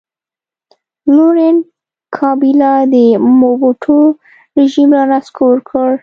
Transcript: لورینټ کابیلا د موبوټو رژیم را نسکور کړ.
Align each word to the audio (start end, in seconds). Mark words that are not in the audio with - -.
لورینټ 1.15 1.61
کابیلا 2.17 2.73
د 2.93 2.95
موبوټو 3.41 3.95
رژیم 4.57 4.89
را 4.97 5.03
نسکور 5.11 5.55
کړ. 5.69 5.89